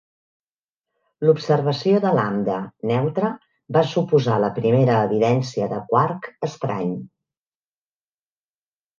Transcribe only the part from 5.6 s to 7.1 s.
del quark estrany